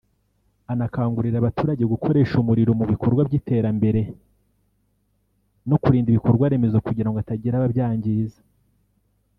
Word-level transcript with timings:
anakangurira 0.71 1.37
abaturage 1.39 1.83
gukoresha 1.93 2.33
umuriro 2.41 2.71
mu 2.79 2.85
bikorwa 2.91 3.21
by’iterambere 3.27 4.01
no 5.69 5.77
kurinda 5.83 6.09
ibikorwaremezo 6.09 6.77
kugira 6.85 7.07
ngo 7.09 7.17
hatagira 7.19 7.55
ababyangiza 7.57 8.41